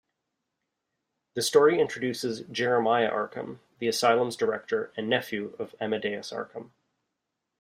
[1.35, 6.71] The story introduces Jeremiah Arkham, the asylum's director, and nephew of Amadeus Arkham.